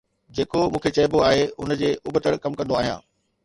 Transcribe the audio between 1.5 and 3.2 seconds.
ان جي ابتڙ ڪم ڪندو آهيان